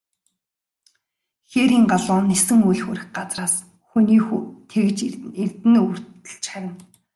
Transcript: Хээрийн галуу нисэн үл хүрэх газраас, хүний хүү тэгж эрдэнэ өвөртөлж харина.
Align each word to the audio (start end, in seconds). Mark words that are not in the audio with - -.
Хээрийн 1.49 1.85
галуу 1.91 2.19
нисэн 2.29 2.59
үл 2.69 2.79
хүрэх 2.85 3.05
газраас, 3.17 3.55
хүний 3.89 4.19
хүү 4.25 4.39
тэгж 4.71 4.97
эрдэнэ 5.43 5.77
өвөртөлж 5.83 6.43
харина. 6.51 6.75